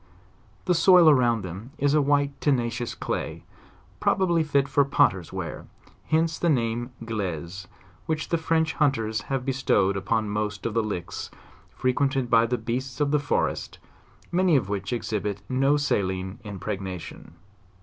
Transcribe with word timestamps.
The 0.65 0.73
soil 0.73 1.07
around 1.07 1.43
them 1.43 1.73
is 1.77 1.93
a 1.93 2.01
white, 2.01 2.31
tenacious 2.41 2.95
clay, 2.95 3.43
probably 3.99 4.43
fit 4.43 4.67
for 4.67 4.83
potters* 4.83 5.31
ware: 5.31 5.67
hence 6.07 6.39
the 6.39 6.49
name 6.49 6.89
of 6.99 7.05
'glaise,' 7.05 7.67
which 8.07 8.29
the 8.29 8.39
French 8.39 8.73
hunters 8.73 9.21
have 9.29 9.45
bestow 9.45 9.91
ed 9.91 9.95
upon 9.97 10.27
most 10.27 10.65
of 10.65 10.73
the 10.73 10.81
licks, 10.81 11.29
frequented 11.69 12.31
by 12.31 12.47
the 12.47 12.57
beasts 12.57 12.99
of 12.99 13.11
the 13.11 13.19
forest, 13.19 13.77
many 14.31 14.55
of 14.55 14.69
which 14.69 14.91
exhibit 14.91 15.43
no 15.47 15.77
saline 15.77 16.39
impregnation. 16.43 17.35